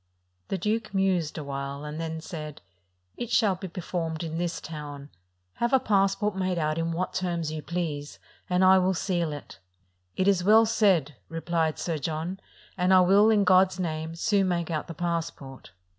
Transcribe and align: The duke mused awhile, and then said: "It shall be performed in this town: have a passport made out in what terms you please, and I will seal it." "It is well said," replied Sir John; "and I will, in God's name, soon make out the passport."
The 0.47 0.57
duke 0.57 0.95
mused 0.95 1.37
awhile, 1.37 1.83
and 1.85 2.01
then 2.01 2.21
said: 2.21 2.63
"It 3.17 3.29
shall 3.29 3.53
be 3.53 3.67
performed 3.67 4.23
in 4.23 4.39
this 4.39 4.59
town: 4.59 5.11
have 5.57 5.73
a 5.73 5.79
passport 5.79 6.35
made 6.35 6.57
out 6.57 6.79
in 6.79 6.91
what 6.91 7.13
terms 7.13 7.51
you 7.51 7.61
please, 7.61 8.17
and 8.49 8.63
I 8.65 8.79
will 8.79 8.95
seal 8.95 9.31
it." 9.31 9.59
"It 10.15 10.27
is 10.27 10.43
well 10.43 10.65
said," 10.65 11.17
replied 11.29 11.77
Sir 11.77 11.99
John; 11.99 12.39
"and 12.79 12.95
I 12.95 13.01
will, 13.01 13.29
in 13.29 13.43
God's 13.43 13.79
name, 13.79 14.15
soon 14.15 14.47
make 14.47 14.71
out 14.71 14.87
the 14.87 14.95
passport." 14.95 15.71